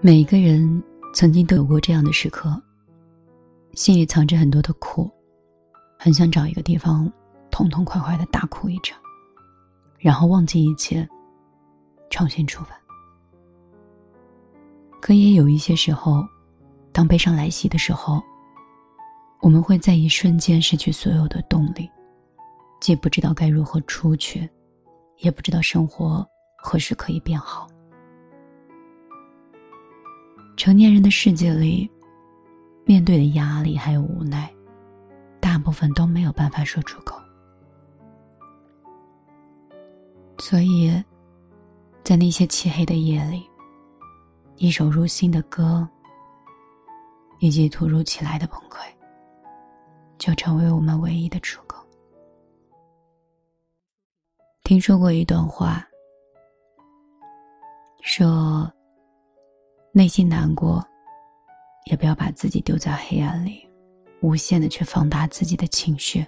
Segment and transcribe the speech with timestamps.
[0.00, 0.80] 每一个人
[1.12, 2.50] 曾经都有过这样的时刻，
[3.72, 5.10] 心里藏着很多的苦，
[5.98, 7.12] 很想找一个地方
[7.50, 8.96] 痛痛快快的大哭一场，
[9.98, 11.06] 然后忘记一切，
[12.10, 12.78] 重新出发。
[15.00, 16.24] 可也有一些时候，
[16.92, 18.22] 当悲伤来袭的时候，
[19.40, 21.90] 我们会在一瞬间失去所有的动力，
[22.80, 24.48] 既不知道该如何出去，
[25.18, 26.24] 也不知道生活
[26.56, 27.66] 何时可以变好。
[30.68, 31.90] 成年人的世界里，
[32.84, 34.52] 面对的压力还有无奈，
[35.40, 37.18] 大部分都没有办法说出口。
[40.36, 40.92] 所以，
[42.04, 43.48] 在那些漆黑的夜里，
[44.56, 45.88] 一首入心的歌，
[47.38, 48.84] 以及突如其来的崩溃，
[50.18, 51.82] 就成为我们唯一的出口。
[54.64, 55.82] 听说过一段话，
[58.02, 58.70] 说。
[59.98, 60.86] 内心难过，
[61.86, 63.68] 也不要把自己丢在黑暗里，
[64.20, 66.24] 无限的去放大自己的情绪。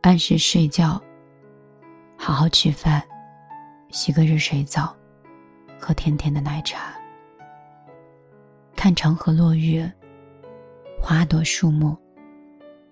[0.00, 0.98] 按时睡觉，
[2.16, 3.06] 好好吃饭，
[3.90, 4.96] 洗个热水澡，
[5.78, 6.94] 喝甜甜的奶茶，
[8.74, 9.86] 看长河落日，
[10.98, 11.94] 花朵树木，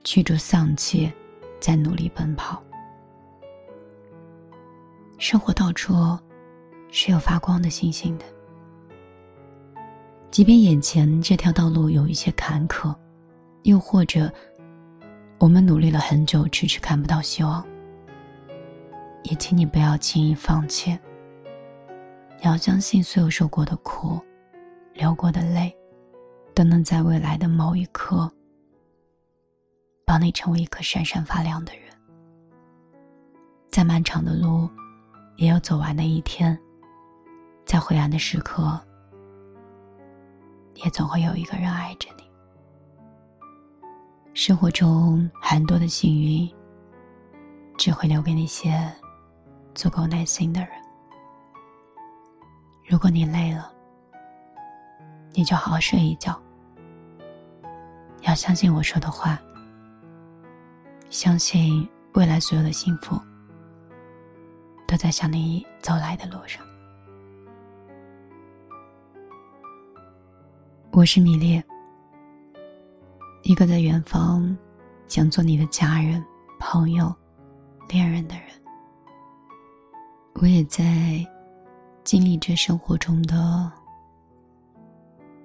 [0.05, 1.11] 驱逐丧气，
[1.59, 2.63] 在努力奔跑。
[5.17, 5.95] 生活到处
[6.91, 8.34] 是有发光的星星的。
[10.35, 12.93] 即便眼前这条道路有一些坎坷，
[13.63, 14.29] 又或者
[15.39, 17.65] 我们努力了很久，迟迟看不到希望，
[19.23, 20.91] 也请你不要轻易放弃。
[22.41, 24.21] 你要相信，所有受过的苦、
[24.93, 25.73] 流过的泪，
[26.53, 28.29] 都能在未来的某一刻，
[30.05, 31.83] 帮你成为一颗闪闪发亮的人。
[33.71, 34.69] 再漫长的路，
[35.37, 36.59] 也有走完的一天。
[37.65, 38.77] 在灰暗的时刻。
[40.77, 42.25] 也总会有一个人爱着你。
[44.35, 46.53] 生活中很多的幸运，
[47.77, 48.93] 只会留给那些
[49.75, 50.71] 足够耐心的人。
[52.87, 53.73] 如果你累了，
[55.33, 56.41] 你就好好睡一觉。
[58.23, 59.39] 要相信我说的话，
[61.11, 63.21] 相信未来所有的幸福
[64.87, 66.65] 都在向你走来的路上。
[70.97, 71.61] 我是米粒，
[73.43, 74.57] 一个在远方
[75.09, 76.25] 想做你的家人、
[76.61, 77.13] 朋友、
[77.89, 78.45] 恋人的人。
[80.35, 81.27] 我也在
[82.05, 83.73] 经历着生活中的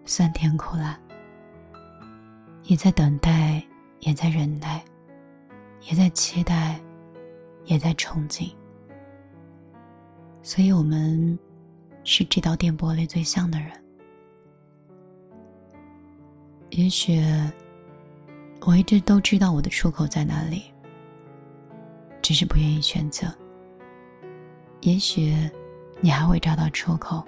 [0.06, 0.96] 酸甜苦辣，
[2.66, 3.64] 也在等待，
[4.02, 4.86] 也在忍耐，
[5.90, 6.80] 也在期待，
[7.66, 8.52] 也在憧憬。
[10.44, 11.40] 所以，我们
[12.04, 13.72] 是这道电波里最像的人。
[16.72, 17.20] 也许
[18.62, 20.64] 我一直都知道我的出口在哪里，
[22.22, 23.28] 只是不愿意选择。
[24.82, 25.34] 也许
[26.00, 27.24] 你还会找到出口，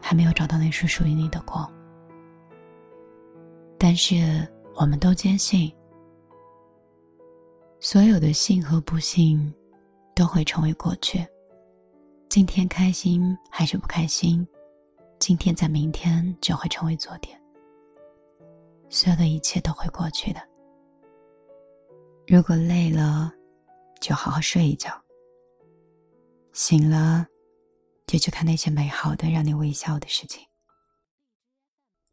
[0.00, 1.70] 还没有找到那束属于你的光。
[3.76, 5.72] 但是我们都坚信，
[7.80, 9.52] 所有的幸和不幸
[10.14, 11.26] 都会成为过去。
[12.28, 14.46] 今天开心还是不开心，
[15.18, 17.38] 今天在明天就会成为昨天。
[18.90, 20.40] 所有的一切都会过去的。
[22.26, 23.32] 如果累了，
[24.00, 24.90] 就好好睡一觉。
[26.52, 27.26] 醒了，
[28.06, 30.46] 就去看那些美好的、让你微笑的事情。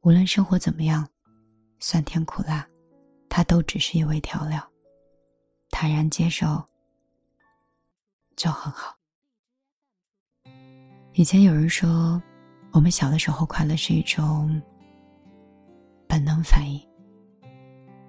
[0.02, 1.08] 无论生活怎么样，
[1.80, 2.68] 酸甜苦辣，
[3.30, 4.66] 它都只是一味调料。
[5.72, 6.64] 坦然接受，
[8.36, 8.96] 就很好。
[11.14, 12.22] 以前有人说，
[12.72, 14.62] 我们小的时候快乐是一种。
[16.26, 16.82] 能反应。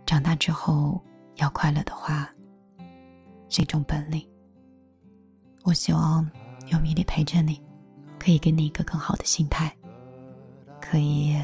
[0.07, 1.01] 长大之后
[1.37, 2.29] 要快乐的话，
[3.49, 4.27] 是一种本领。
[5.63, 6.29] 我希望
[6.69, 7.61] 有米粒陪着你，
[8.19, 9.77] 可以给你一个更好的心态，
[10.81, 11.37] 可以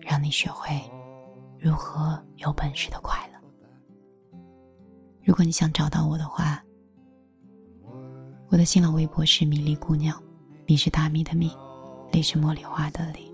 [0.00, 0.80] 让你学会
[1.58, 4.38] 如何有本事的快乐。
[5.22, 6.62] 如果你想找到我的话，
[8.48, 10.20] 我的新浪微博是米粒姑娘，
[10.66, 11.56] 米是大米的米，
[12.10, 13.31] 粒是茉莉花的粒。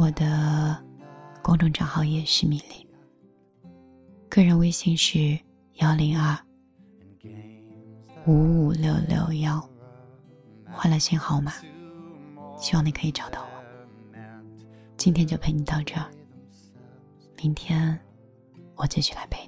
[0.00, 0.82] 我的
[1.42, 2.88] 公众账号也是米粒，
[4.30, 5.38] 个人微信是
[5.74, 6.34] 幺零二
[8.26, 8.32] 五
[8.64, 9.62] 五六六幺，
[10.72, 11.52] 换了新号码，
[12.56, 14.18] 希望你可以找到我。
[14.96, 16.10] 今天就陪你到这儿，
[17.36, 18.00] 明天
[18.76, 19.39] 我继续来陪